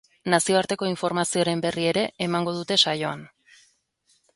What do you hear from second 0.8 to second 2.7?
informazioaren berri ere emango